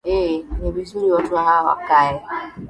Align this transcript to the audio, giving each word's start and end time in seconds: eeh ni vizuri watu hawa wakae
eeh 0.09 0.45
ni 0.59 0.71
vizuri 0.71 1.11
watu 1.11 1.35
hawa 1.35 1.63
wakae 1.63 2.21